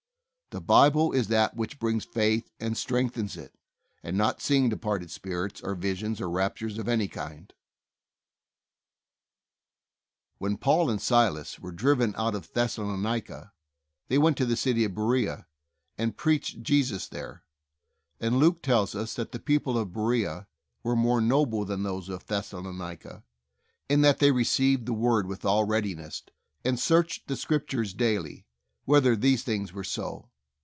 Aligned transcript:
The 0.53 0.59
Bible 0.59 1.13
is 1.13 1.29
that 1.29 1.55
which 1.55 1.79
brings 1.79 2.03
faith 2.03 2.51
and 2.59 2.75
strength 2.77 3.17
ens 3.17 3.37
it, 3.37 3.57
and 4.03 4.17
not 4.17 4.41
seeing 4.41 4.67
departed 4.67 5.09
spirits, 5.09 5.61
or 5.61 5.75
visions, 5.75 6.19
or 6.19 6.29
raptures 6.29 6.77
of 6.77 6.89
any 6.89 7.07
kind. 7.07 7.53
When 10.39 10.57
Paul 10.57 10.89
and 10.89 11.01
Silas 11.01 11.57
were 11.59 11.71
driven 11.71 12.13
out 12.17 12.35
of 12.35 12.51
Thessalonica 12.51 13.53
they 14.09 14.17
went 14.17 14.35
to 14.39 14.45
the 14.45 14.57
city 14.57 14.83
of 14.83 14.93
Berea 14.93 15.47
and 15.97 16.17
preached 16.17 16.61
Jesus 16.63 17.07
there, 17.07 17.45
and 18.19 18.37
Luke 18.37 18.61
tells 18.61 18.93
us 18.93 19.13
that 19.13 19.31
the 19.31 19.39
people 19.39 19.77
of 19.77 19.93
Berea 19.93 20.47
"were 20.83 20.97
more 20.97 21.21
noble 21.21 21.63
than 21.63 21.83
those 21.83 22.09
of 22.09 22.25
Thessalonica, 22.25 23.23
in 23.87 24.01
that 24.01 24.19
they 24.19 24.31
received 24.31 24.85
the 24.85 24.91
Word 24.91 25.27
with 25.27 25.45
all 25.45 25.63
readiness, 25.63 26.23
and 26.65 26.77
searched 26.77 27.29
the 27.29 27.37
Scriptures 27.37 27.93
daily, 27.93 28.45
whether 28.83 29.15
these 29.15 29.43
things 29.45 29.71
were 29.71 29.85
so." 29.85 30.27